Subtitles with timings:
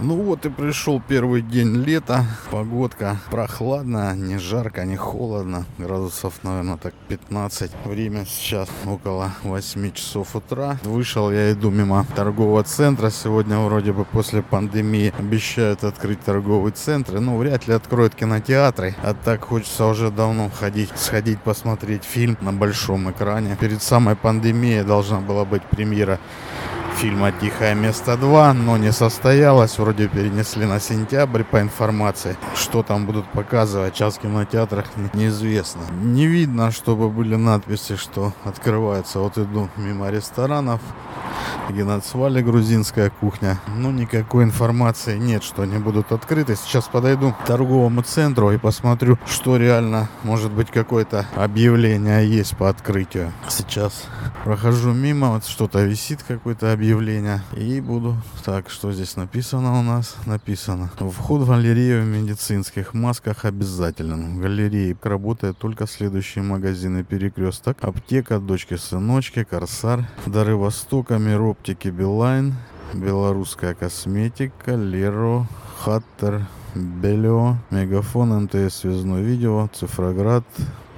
[0.00, 2.24] Ну вот и пришел первый день лета.
[2.50, 5.64] Погодка прохладная, не жарко, не холодно.
[5.78, 7.70] Градусов, наверное, так 15.
[7.84, 10.78] Время сейчас около 8 часов утра.
[10.82, 13.10] Вышел я, иду мимо торгового центра.
[13.10, 17.20] Сегодня вроде бы после пандемии обещают открыть торговые центры.
[17.20, 18.96] Ну, вряд ли откроют кинотеатры.
[19.02, 23.56] А так хочется уже давно ходить, сходить посмотреть фильм на большом экране.
[23.60, 26.18] Перед самой пандемией должна была быть премьера
[26.96, 29.78] фильма «Тихое место 2», но не состоялось.
[29.78, 32.36] Вроде перенесли на сентябрь по информации.
[32.54, 35.82] Что там будут показывать, сейчас в кинотеатрах неизвестно.
[36.02, 39.18] Не видно, чтобы были надписи, что открывается.
[39.18, 40.80] Вот иду мимо ресторанов,
[41.68, 43.60] где на свале грузинская кухня.
[43.76, 46.56] Но никакой информации нет, что они будут открыты.
[46.56, 52.68] Сейчас подойду к торговому центру и посмотрю, что реально, может быть, какое-то объявление есть по
[52.68, 53.32] открытию.
[53.48, 54.04] Сейчас
[54.44, 57.42] прохожу мимо, вот что-то висит, какое-то объявление.
[57.56, 58.16] И буду...
[58.44, 60.16] Так, что здесь написано у нас?
[60.26, 60.90] Написано.
[60.98, 64.38] Вход в галерею в медицинских масках обязателен.
[64.38, 67.78] В галерее работает только следующие магазины перекресток.
[67.80, 72.54] Аптека, дочки-сыночки, Корсар, Дары Востока, Миру оптики Билайн,
[72.94, 75.48] белорусская косметика, Леро,
[75.80, 80.44] Хаттер, Белио, Мегафон, МТС связное видео, Цифроград,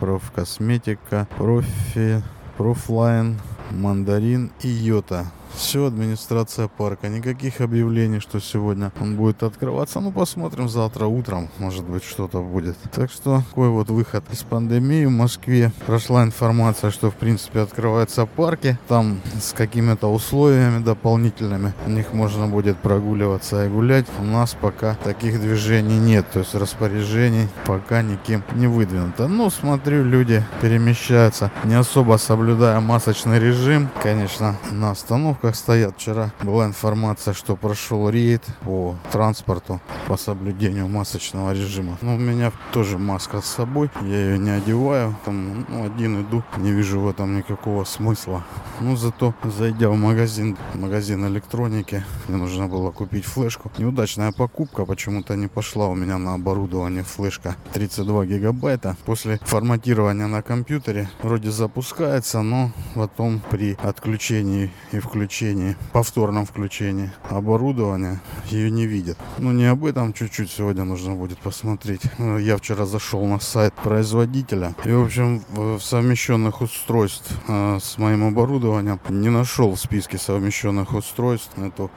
[0.00, 2.22] Профкосметика, Профи,
[2.58, 5.32] Профлайн, Мандарин и Йота.
[5.56, 7.08] Все, администрация парка.
[7.08, 10.00] Никаких объявлений, что сегодня он будет открываться.
[10.00, 11.48] Ну, посмотрим завтра утром.
[11.58, 12.76] Может быть, что-то будет.
[12.92, 15.70] Так что, такой вот выход из пандемии в Москве.
[15.86, 18.78] Прошла информация, что, в принципе, открываются парки.
[18.88, 21.72] Там с какими-то условиями дополнительными.
[21.86, 24.06] В них можно будет прогуливаться и гулять.
[24.18, 26.26] У нас пока таких движений нет.
[26.32, 29.28] То есть распоряжений пока никем не выдвинуто.
[29.28, 33.88] Ну, смотрю, люди перемещаются, не особо соблюдая масочный режим.
[34.02, 35.94] Конечно, на остановках пробках стоят.
[35.96, 41.98] Вчера была информация, что прошел рейд по транспорту по соблюдению масочного режима.
[42.00, 43.90] Но у меня тоже маска с собой.
[44.02, 45.14] Я ее не одеваю.
[45.24, 46.42] Там ну, один иду.
[46.56, 48.42] Не вижу в этом никакого смысла.
[48.80, 53.70] Ну, зато зайдя в магазин, магазин электроники, мне нужно было купить флешку.
[53.78, 58.96] Неудачная покупка почему-то не пошла у меня на оборудование флешка 32 гигабайта.
[59.04, 67.10] После форматирования на компьютере вроде запускается, но потом при отключении и включении включении, повторном включении
[67.28, 69.18] оборудования ее не видят.
[69.38, 72.02] Ну не об этом чуть-чуть сегодня нужно будет посмотреть.
[72.18, 77.98] Ну, я вчера зашел на сайт производителя и в общем в совмещенных устройств э, с
[77.98, 81.90] моим оборудованием не нашел в списке совмещенных устройств эту,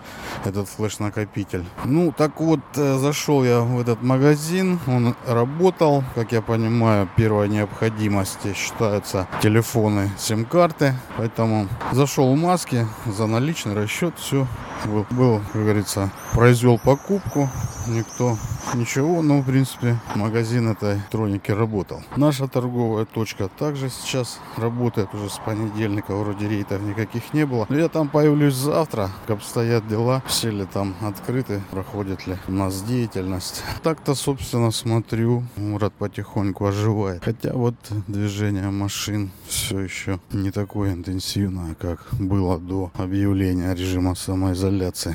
[0.44, 1.64] этот флеш-накопитель.
[1.86, 7.50] Ну так вот э, зашел я в этот магазин, он работал, как я понимаю, первой
[7.50, 12.88] необходимости считаются телефоны, сим-карты, поэтому зашел в маске,
[13.18, 14.46] за наличный расчет, все
[14.86, 17.50] был, был, как говорится, произвел покупку,
[17.88, 18.38] никто
[18.76, 22.04] ничего, но в принципе магазин этой электроники работал.
[22.16, 27.66] Наша торговая точка также сейчас работает уже с понедельника, вроде рейдов никаких не было.
[27.70, 32.52] Но я там появлюсь завтра, как обстоят дела, все ли там открыты, проходит ли у
[32.52, 33.64] нас деятельность.
[33.84, 37.24] Так-то, собственно, смотрю, город потихоньку оживает.
[37.24, 37.76] Хотя вот
[38.08, 44.67] движение машин все еще не такое интенсивное, как было до объявления режима самоизоляции.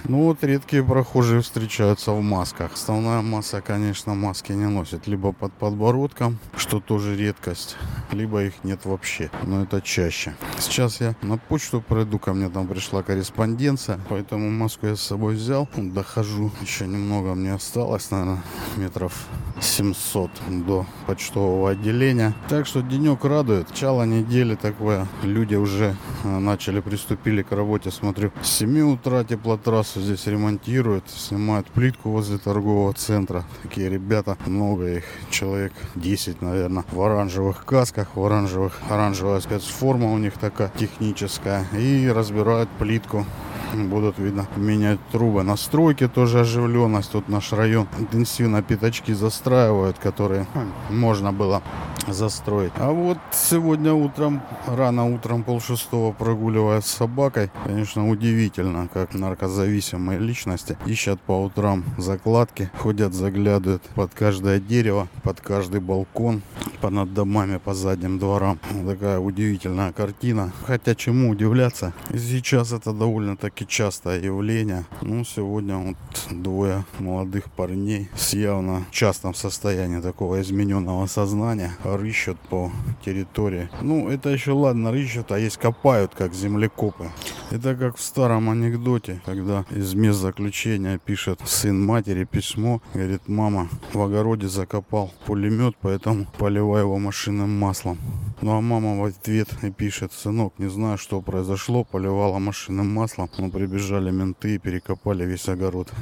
[0.05, 2.73] Ну вот редкие прохожие встречаются в масках.
[2.75, 5.07] Основная масса, конечно, маски не носит.
[5.07, 7.77] Либо под подбородком, что тоже редкость,
[8.11, 9.31] либо их нет вообще.
[9.45, 10.35] Но это чаще.
[10.59, 15.35] Сейчас я на почту пройду, ко мне там пришла корреспонденция, поэтому маску я с собой
[15.35, 15.69] взял.
[15.77, 18.43] Дохожу, еще немного мне осталось, наверное,
[18.77, 19.27] метров
[19.61, 20.31] 700
[20.67, 22.35] до почтового отделения.
[22.49, 23.71] Так что денек радует.
[23.71, 25.07] Начало недели такое.
[25.23, 27.91] Люди уже э, начали, приступили к работе.
[27.91, 33.45] Смотрю, с 7 утра теплотрассу здесь ремонтируют, снимают плитку возле торгового центра.
[33.63, 40.19] Такие ребята, много их, человек 10, наверное, в оранжевых касках, в оранжевых, оранжевая спецформа у
[40.19, 41.67] них такая техническая.
[41.77, 43.27] И разбирают плитку
[43.75, 45.43] будут, видно, менять трубы.
[45.43, 47.13] На стройке тоже оживленность.
[47.13, 50.47] Тут наш район интенсивно пятачки застраивают, которые
[50.91, 51.63] можно было
[52.09, 52.73] застроить.
[52.77, 60.77] А вот сегодня утром, рано утром полшестого прогуливая с собакой, конечно, удивительно, как наркозависимые личности
[60.87, 66.43] ищут по утрам закладки, ходят, заглядывают под каждое дерево, под каждый балкон,
[66.83, 68.59] по над домами, по задним дворам.
[68.85, 70.53] Такая удивительная картина.
[70.67, 71.93] Хотя чему удивляться?
[72.11, 74.85] Сейчас это довольно-таки частое явление.
[75.01, 75.97] Ну, сегодня вот
[76.33, 82.73] двое молодых парней с явно частном состоянии такого измененного сознания рыщут по
[83.05, 83.69] территории.
[83.81, 87.11] Ну, это еще ладно, рыщут, а есть копают, как землекопы.
[87.53, 93.69] Это как в старом анекдоте, когда из мест заключения пишет сын матери письмо, говорит, мама,
[93.93, 96.27] в огороде закопал пулемет, поэтому
[96.73, 97.99] поливаю его машинным маслом.
[98.41, 103.29] Ну а мама в ответ и пишет, сынок, не знаю, что произошло, поливала машинным маслом,
[103.39, 105.93] но прибежали менты и перекопали весь огород.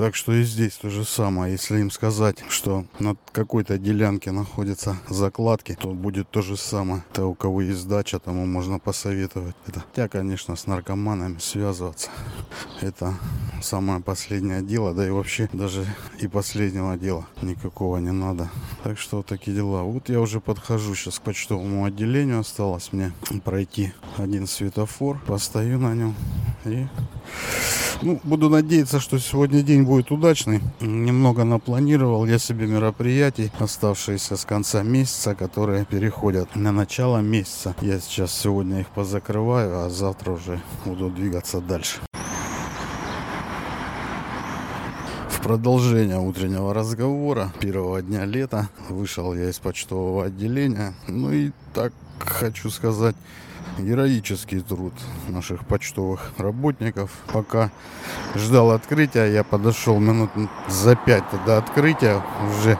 [0.00, 1.52] Так что и здесь то же самое.
[1.52, 7.04] Если им сказать, что на какой-то делянке находятся закладки, то будет то же самое.
[7.12, 9.54] Это у кого есть дача, тому можно посоветовать.
[9.66, 12.08] Это, хотя, конечно, с наркоманами связываться.
[12.80, 13.12] Это
[13.62, 15.84] самое последнее дело, да и вообще даже
[16.18, 18.48] и последнего дела никакого не надо.
[18.82, 19.82] Так что вот такие дела.
[19.82, 22.40] Вот я уже подхожу сейчас к почтовому отделению.
[22.40, 23.12] Осталось мне
[23.44, 25.18] пройти один светофор.
[25.26, 26.14] Постою на нем
[26.64, 26.86] и
[28.02, 30.60] ну, буду надеяться, что сегодня день будет удачный.
[30.80, 37.74] Немного напланировал я себе мероприятий, оставшиеся с конца месяца, которые переходят на начало месяца.
[37.80, 41.98] Я сейчас сегодня их позакрываю, а завтра уже буду двигаться дальше.
[45.42, 50.94] Продолжение утреннего разговора первого дня лета вышел я из почтового отделения.
[51.08, 53.16] Ну и так хочу сказать,
[53.78, 54.92] героический труд
[55.28, 57.10] наших почтовых работников.
[57.32, 57.70] Пока
[58.34, 60.30] ждал открытия, я подошел минут
[60.68, 62.22] за пять до открытия.
[62.48, 62.78] Уже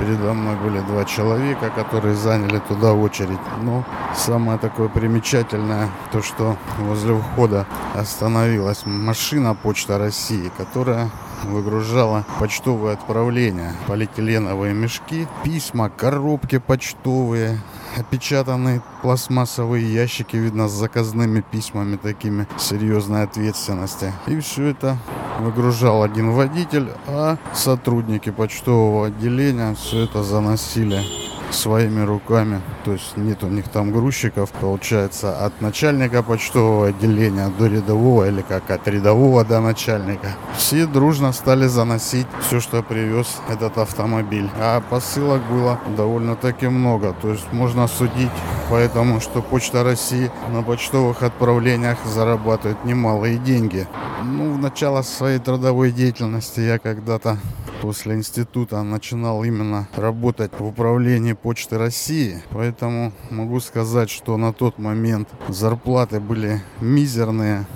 [0.00, 3.38] передо мной были два человека, которые заняли туда очередь.
[3.62, 3.84] Но
[4.16, 11.10] самое такое примечательное, то что возле входа остановилась машина Почта России, которая
[11.44, 17.60] выгружала почтовые отправления, полиэтиленовые мешки, письма, коробки почтовые,
[17.96, 24.12] опечатанные пластмассовые ящики, видно, с заказными письмами такими серьезной ответственности.
[24.26, 24.96] И все это
[25.40, 31.02] выгружал один водитель, а сотрудники почтового отделения все это заносили
[31.50, 32.60] своими руками.
[32.84, 34.50] То есть нет у них там грузчиков.
[34.52, 40.28] Получается от начальника почтового отделения до рядового или как от рядового до начальника.
[40.56, 44.48] Все дружно стали заносить все, что привез этот автомобиль.
[44.58, 47.14] А посылок было довольно-таки много.
[47.20, 48.30] То есть можно судить
[48.70, 53.86] поэтому, что Почта России на почтовых отправлениях зарабатывает немалые деньги.
[54.24, 57.38] Ну, в начало своей трудовой деятельности я когда-то
[57.82, 62.42] после института начинал именно работать в управлении Почты России.
[62.50, 67.66] Поэтому могу сказать, что на тот момент зарплаты были мизерные.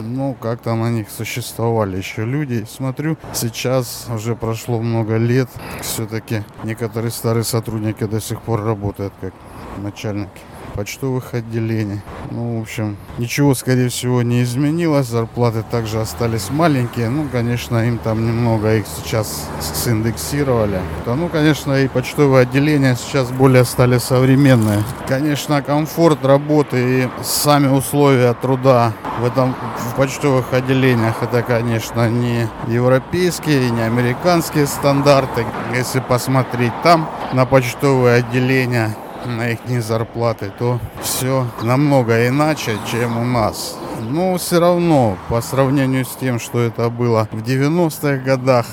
[0.00, 2.66] Ну, как-то на них существовали еще люди.
[2.68, 5.48] Смотрю, сейчас уже прошло много лет.
[5.82, 9.34] Все-таки некоторые старые сотрудники до сих пор работают как
[9.82, 10.40] начальники
[10.70, 12.00] почтовых отделений.
[12.30, 15.06] Ну, в общем, ничего, скорее всего, не изменилось.
[15.06, 17.10] Зарплаты также остались маленькие.
[17.10, 20.80] Ну, конечно, им там немного их сейчас синдексировали.
[21.04, 24.82] Да, ну, конечно, и почтовые отделения сейчас более стали современные.
[25.08, 32.48] Конечно, комфорт работы и сами условия труда в этом в почтовых отделениях это, конечно, не
[32.68, 35.44] европейские, не американские стандарты.
[35.74, 43.24] Если посмотреть там на почтовые отделения, на их зарплаты, то все намного иначе, чем у
[43.24, 43.76] нас.
[44.00, 48.66] Но все равно, по сравнению с тем, что это было в 90-х годах,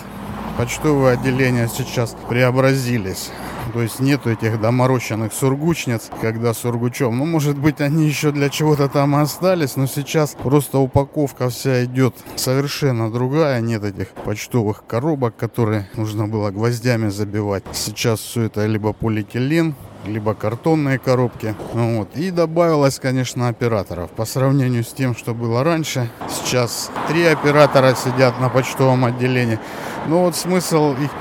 [0.57, 3.29] почтовые отделения сейчас преобразились.
[3.73, 7.17] То есть нету этих доморощенных сургучниц, когда сургучом.
[7.17, 12.15] Ну, может быть, они еще для чего-то там остались, но сейчас просто упаковка вся идет
[12.38, 13.61] совершенно другая.
[13.61, 17.63] Нет этих почтовых коробок, которые нужно было гвоздями забивать.
[17.73, 19.75] Сейчас все это либо полиэтилен,
[20.07, 21.56] либо картонные коробки.
[21.73, 22.16] Вот.
[22.16, 24.09] И добавилось, конечно, операторов.
[24.11, 29.59] По сравнению с тем, что было раньше, сейчас три оператора сидят на почтовом отделении.
[30.07, 31.11] Ну вот смысл их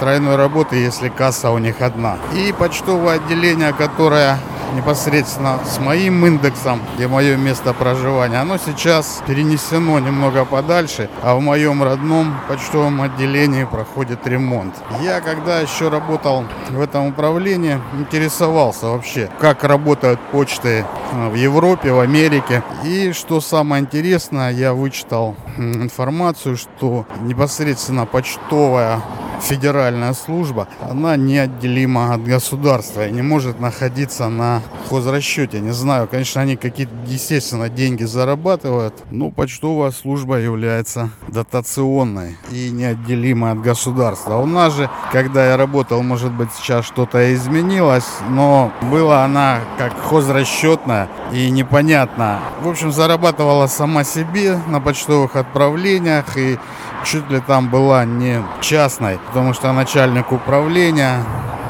[0.00, 2.18] тройной работы, если касса у них одна.
[2.34, 4.38] И почтовое отделение, которое
[4.74, 11.40] непосредственно с моим индексом, где мое место проживания, оно сейчас перенесено немного подальше, а в
[11.40, 14.74] моем родном почтовом отделении проходит ремонт.
[15.00, 21.92] Я, когда еще работал в этом управлении, интересовался вообще, как работают почты э, в Европе,
[21.92, 22.62] в Америке.
[22.84, 29.00] И что самое интересное, я вычитал информацию, что непосредственно почтовая
[29.44, 35.60] федеральная служба, она неотделима от государства и не может находиться на хозрасчете.
[35.60, 43.52] Не знаю, конечно, они какие-то, естественно, деньги зарабатывают, но почтовая служба является дотационной и неотделимой
[43.52, 44.36] от государства.
[44.36, 49.92] У нас же, когда я работал, может быть, сейчас что-то изменилось, но была она как
[50.00, 52.40] хозрасчетная и непонятно.
[52.62, 56.58] В общем, зарабатывала сама себе на почтовых отправлениях и
[57.04, 61.24] чуть ли там была не частной, потому что начальник управления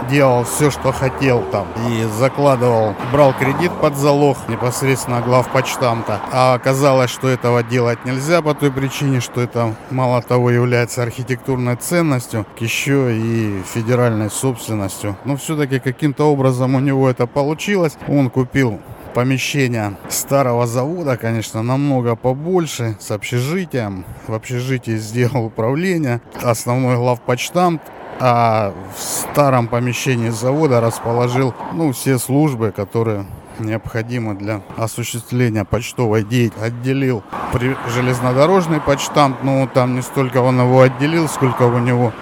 [0.08, 1.66] делал все, что хотел там.
[1.88, 6.20] И закладывал, брал кредит под залог непосредственно главпочтамта.
[6.32, 11.76] А оказалось, что этого делать нельзя по той причине, что это мало того является архитектурной
[11.76, 15.16] ценностью, еще и федеральной собственностью.
[15.24, 17.96] Но все-таки каким-то образом у него это получилось.
[18.08, 18.80] Он купил
[19.14, 24.04] помещение старого завода, конечно, намного побольше, с общежитием.
[24.26, 27.80] В общежитии сделал управление, основной главпочтамт,
[28.20, 33.26] а в старом помещении завода расположил ну, все службы, которые
[33.58, 36.64] необходимы для осуществления почтовой деятельности.
[36.64, 42.12] Отделил при железнодорожный почтамт, но там не столько он его отделил, сколько у него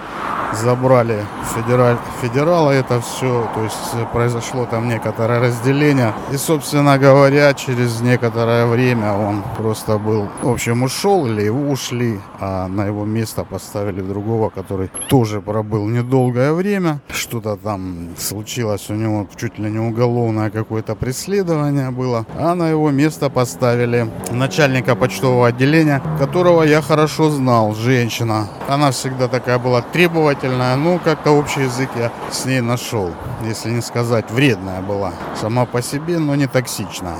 [0.55, 6.13] забрали федераль, федерала это все, то есть э, произошло там некоторое разделение.
[6.31, 12.19] И, собственно говоря, через некоторое время он просто был, в общем, ушел или его ушли,
[12.39, 16.99] а на его место поставили другого, который тоже пробыл недолгое время.
[17.09, 22.91] Что-то там случилось у него, чуть ли не уголовное какое-то преследование было, а на его
[22.91, 28.47] место поставили начальника почтового отделения, которого я хорошо знал, женщина.
[28.67, 33.11] Она всегда такая была требовательная, замечательная, ну, как-то общий язык я с ней нашел,
[33.43, 35.13] если не сказать, вредная была.
[35.39, 37.17] Сама по себе, но не токсичная.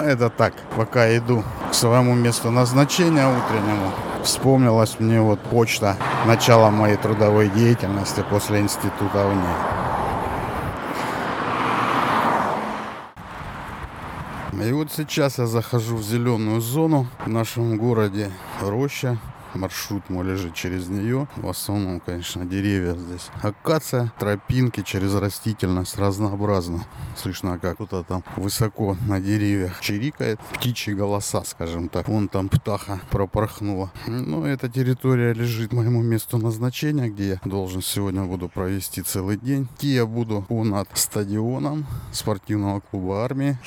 [0.00, 3.90] Это так, пока иду к своему месту назначения утреннему,
[4.22, 5.96] вспомнилась мне вот почта
[6.26, 9.56] начала моей трудовой деятельности после института в ней.
[14.68, 18.30] И вот сейчас я захожу в зеленую зону в нашем городе
[18.62, 19.18] Роща
[19.54, 21.28] маршрут мой лежит через нее.
[21.36, 23.30] В основном, конечно, деревья здесь.
[23.42, 26.84] Акация, тропинки через растительность разнообразно.
[27.16, 30.40] Слышно, как кто-то там высоко на деревьях чирикает.
[30.54, 32.08] Птичьи голоса, скажем так.
[32.08, 33.90] Вон там птаха пропорхнула.
[34.06, 39.68] Ну, эта территория лежит моему месту назначения, где я должен сегодня буду провести целый день.
[39.76, 43.58] Идти я буду над стадионом спортивного клуба армии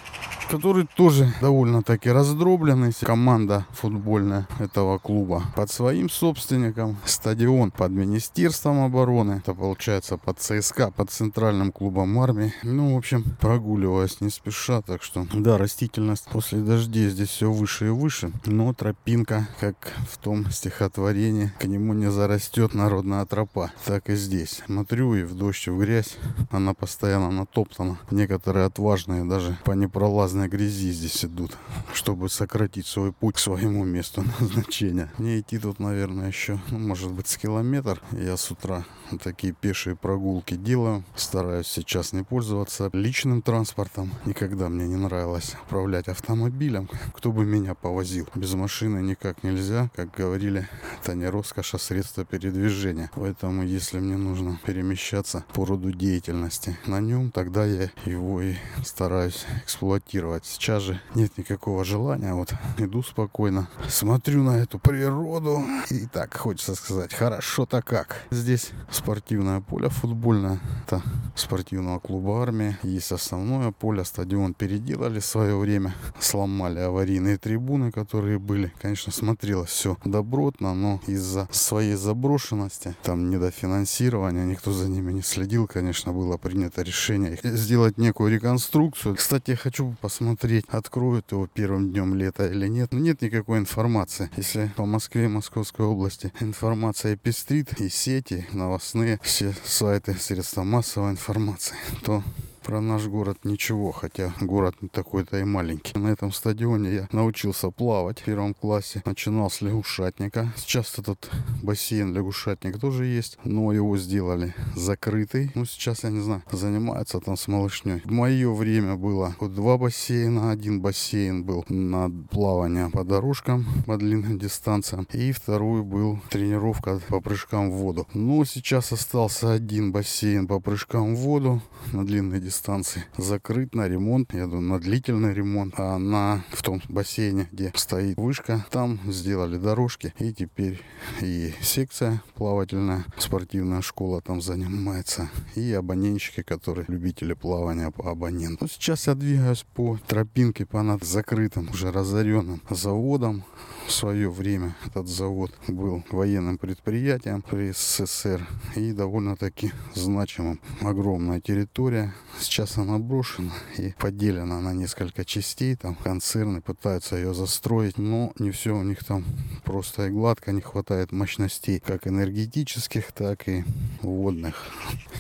[0.50, 2.94] который тоже довольно-таки раздробленный.
[3.02, 6.98] Команда футбольная этого клуба под своим собственником.
[7.06, 9.34] Стадион под Министерством обороны.
[9.44, 12.52] Это получается под ЦСКА, под Центральным клубом армии.
[12.64, 14.82] Ну, в общем, прогуливаясь не спеша.
[14.82, 18.32] Так что, да, растительность после дождей здесь все выше и выше.
[18.48, 23.72] Но тропинка, как в том стихотворении, к нему не зарастет народная тропа.
[23.86, 24.64] Так и здесь.
[24.66, 26.18] Смотрю и в дождь, и в грязь.
[26.50, 28.00] Она постоянно натоптана.
[28.10, 31.56] Некоторые отважные даже по непролазной грязи здесь идут,
[31.94, 35.12] чтобы сократить свой путь к своему месту назначения.
[35.20, 38.02] Мне идти тут, наверное, еще, может быть, с километр.
[38.14, 38.86] Я с утра
[39.22, 41.04] такие пешие прогулки делаю.
[41.16, 44.12] Стараюсь сейчас не пользоваться личным транспортом.
[44.26, 46.90] Никогда мне не нравилось управлять автомобилем.
[47.14, 48.28] Кто бы меня повозил.
[48.36, 49.90] Без машины никак нельзя.
[49.96, 50.68] Как говорили,
[51.02, 53.10] это не роскошь, а средство передвижения.
[53.16, 59.46] Поэтому, если мне нужно перемещаться по роду деятельности на нем, тогда я его и стараюсь
[59.64, 60.46] эксплуатировать.
[60.46, 62.34] Сейчас же нет никакого желания.
[62.34, 65.64] Вот иду спокойно, смотрю на эту природу.
[65.90, 68.24] И так хочется сказать, хорошо-то как.
[68.32, 70.60] Здесь спортивное поле футбольное.
[70.86, 71.02] Это
[71.36, 72.78] спортивного клуба армии.
[72.84, 74.04] Есть основное поле.
[74.04, 75.96] Стадион переделали в свое время.
[76.20, 78.74] Сломали аварийные трибуны, которые были.
[78.82, 85.68] Конечно, смотрелось все добротно, но из-за своей заброшенности, там недофинансирования, никто за ними не следил,
[85.68, 89.16] конечно, было принято решение сделать некую реконструкцию.
[89.16, 92.92] Кстати, я хочу посмотреть, откроют его первым днем лета или нет.
[92.92, 94.30] Но нет никакой информации.
[94.38, 100.64] Если по Москве и Московской области информация пестрит и сети, новостные новостные все сайты, средства
[100.64, 102.24] массовой информации, то
[102.68, 105.98] про наш город ничего, хотя город такой-то и маленький.
[105.98, 109.02] На этом стадионе я научился плавать в первом классе.
[109.06, 110.52] Начинал с лягушатника.
[110.58, 111.32] Сейчас этот
[111.64, 115.50] бассейн лягушатник тоже есть, но его сделали закрытый.
[115.56, 118.02] Ну, сейчас, я не знаю, занимаются там с малышней.
[118.04, 120.52] В мое время было вот два бассейна.
[120.52, 125.08] Один бассейн был на плавание по дорожкам по длинным дистанциям.
[125.14, 128.10] И второй был тренировка по прыжкам в воду.
[128.14, 131.62] Но сейчас остался один бассейн по прыжкам в воду
[131.94, 135.76] на длинной дистанции станции закрыт на ремонт, я думаю, на длительный ремонт.
[135.78, 140.14] А на, в том бассейне, где стоит вышка, там сделали дорожки.
[140.20, 140.82] И теперь
[141.22, 145.30] и секция плавательная, спортивная школа там занимается.
[145.56, 148.58] И абонентчики, которые любители плавания по абоненту.
[148.62, 153.44] Ну, сейчас я двигаюсь по тропинке, по над закрытым, уже разоренным заводом
[153.88, 160.60] в свое время этот завод был военным предприятием при СССР и довольно-таки значимым.
[160.82, 162.14] Огромная территория.
[162.38, 165.76] Сейчас она брошена и поделена на несколько частей.
[165.78, 169.24] Там концерны пытаются ее застроить, но не все у них там
[169.64, 170.52] просто и гладко.
[170.52, 173.64] Не хватает мощностей как энергетических, так и
[174.02, 174.66] водных.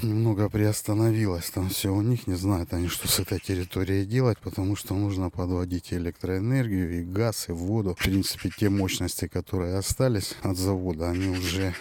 [0.03, 2.27] Немного приостановилось там все у них.
[2.27, 7.47] Не знают они, что с этой территорией делать, потому что нужно подводить электроэнергию, и газ,
[7.47, 7.95] и воду.
[7.97, 11.75] В принципе, те мощности, которые остались от завода, они уже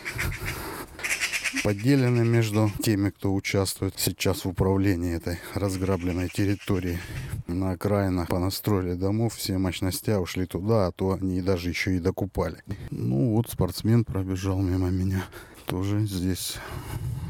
[1.65, 6.99] поделены между теми, кто участвует сейчас в управлении этой разграбленной территорией.
[7.47, 12.63] На окраинах понастроили домов, все мощности ушли туда, а то они даже еще и докупали.
[12.91, 15.25] Ну вот спортсмен пробежал мимо меня.
[15.65, 16.57] Тоже здесь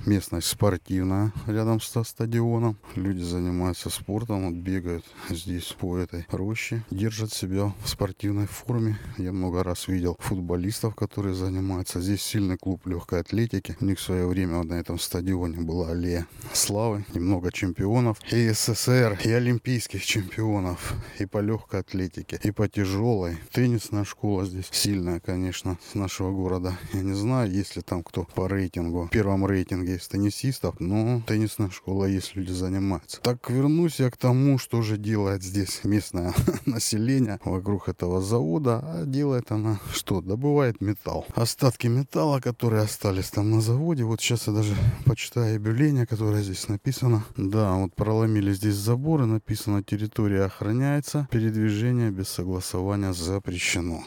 [0.07, 2.79] Местность спортивная, рядом со стадионом.
[2.95, 9.01] Люди занимаются спортом, вот бегают здесь по этой роще, держат себя в спортивной форме.
[9.19, 12.01] Я много раз видел футболистов, которые занимаются.
[12.01, 13.77] Здесь сильный клуб легкой атлетики.
[13.81, 17.05] У них в свое время вот на этом стадионе была аллея славы.
[17.13, 18.21] И много чемпионов.
[18.31, 20.95] И СССР, и олимпийских чемпионов.
[21.19, 23.39] И по легкой атлетике, и по тяжелой.
[23.51, 26.79] Теннисная школа здесь сильная, конечно, с нашего города.
[26.93, 31.23] Я не знаю, есть ли там кто по рейтингу, в первом рейтинге есть теннисистов, но
[31.27, 33.21] теннисная школа есть, люди занимаются.
[33.21, 36.33] Так вернусь я к тому, что же делает здесь местное
[36.67, 38.81] население вокруг этого завода.
[38.85, 40.21] А делает она что?
[40.21, 41.27] Добывает металл.
[41.35, 44.05] Остатки металла, которые остались там на заводе.
[44.05, 44.75] Вот сейчас я даже
[45.05, 47.25] почитаю объявление, которое здесь написано.
[47.37, 54.05] Да, вот проломили здесь заборы, написано территория охраняется, передвижение без согласования запрещено.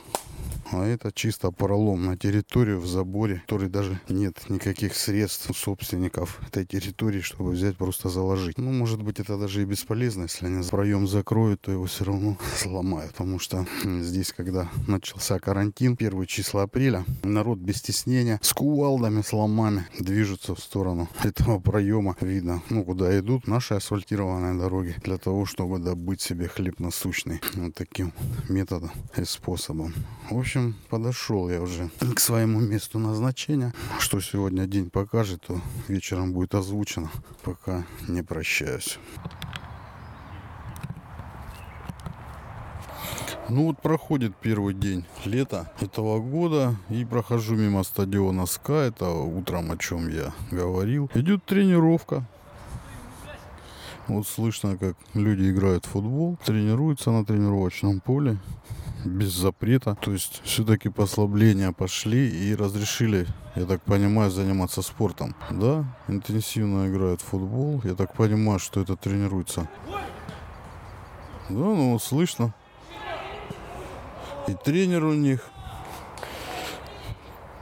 [0.72, 6.66] А это чисто пролом на территорию в заборе, который даже нет никаких средств собственников этой
[6.66, 8.58] территории, чтобы взять просто заложить.
[8.58, 12.38] Ну, может быть, это даже и бесполезно, если они проем закроют, то его все равно
[12.56, 13.12] сломают.
[13.12, 19.34] Потому что здесь, когда начался карантин, первые числа апреля, народ без стеснения с кувалдами, с
[19.34, 22.16] ломами движется в сторону этого проема.
[22.22, 27.74] Видно, ну, куда идут наши асфальтированные дороги для того, чтобы добыть себе хлеб насущный вот
[27.74, 28.14] таким
[28.48, 29.94] методом и способом.
[30.30, 33.74] В общем, общем, подошел я уже к своему месту назначения.
[34.00, 37.10] Что сегодня день покажет, то вечером будет озвучено.
[37.44, 39.00] Пока не прощаюсь.
[43.48, 49.72] Ну вот проходит первый день лета этого года и прохожу мимо стадиона СКА, это утром
[49.72, 51.10] о чем я говорил.
[51.16, 52.28] Идет тренировка.
[54.08, 58.38] Вот слышно, как люди играют в футбол, тренируются на тренировочном поле
[59.06, 59.96] без запрета.
[60.02, 65.36] То есть все-таки послабления пошли и разрешили, я так понимаю, заниматься спортом.
[65.50, 67.82] Да, интенсивно играют в футбол.
[67.84, 69.70] Я так понимаю, что это тренируется.
[71.50, 72.54] Да, ну слышно.
[74.48, 75.52] И тренер у них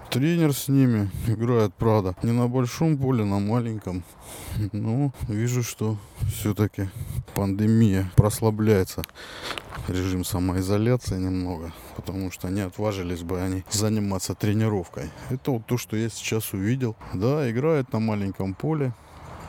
[0.10, 4.04] тренер с ними играет, правда, не на большом поле, на маленьком.
[4.72, 5.98] Но вижу, что
[6.34, 6.90] все-таки
[7.36, 9.04] пандемия прослабляется.
[9.88, 15.10] Режим самоизоляции немного, потому что не отважились бы они заниматься тренировкой.
[15.30, 16.96] Это вот то, что я сейчас увидел.
[17.14, 18.94] Да, играет на маленьком поле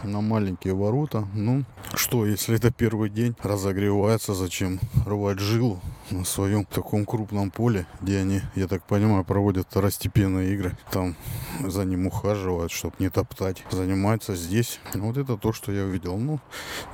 [0.05, 1.27] на маленькие ворота.
[1.35, 7.87] Ну, что, если это первый день, разогревается, зачем рвать жилу на своем таком крупном поле,
[8.01, 10.77] где они, я так понимаю, проводят второстепенные игры.
[10.91, 11.17] Там
[11.65, 13.65] за ним ухаживают, чтобы не топтать.
[13.71, 14.81] Занимаются здесь.
[14.95, 16.17] Вот это то, что я увидел.
[16.17, 16.41] Ну,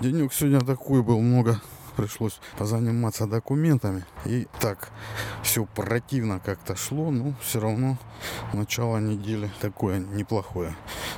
[0.00, 1.60] денек сегодня такой был, много
[1.96, 4.04] пришлось позаниматься документами.
[4.24, 4.90] И так
[5.42, 7.98] все противно как-то шло, но все равно
[8.52, 10.74] начало недели такое неплохое.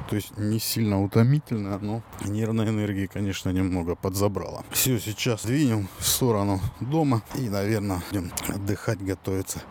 [0.09, 4.65] То есть не сильно утомительное, но нервной энергии, конечно, немного подзабрало.
[4.71, 9.63] Все, сейчас двинем в сторону дома и, наверное, будем отдыхать, готовиться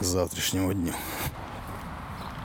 [0.00, 0.92] к завтрашнему дню.